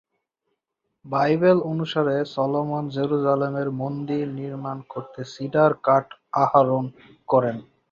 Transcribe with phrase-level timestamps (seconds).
[1.05, 6.05] Bible অনুসারে Solomon জেরুজালেমে মন্দির নির্মাণ করতে সিডার কাঠ
[6.43, 6.85] আহরণ
[7.29, 7.57] করেন।